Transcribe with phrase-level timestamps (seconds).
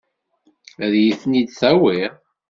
[0.83, 2.13] Ad iyi-ten-id-tawiḍ?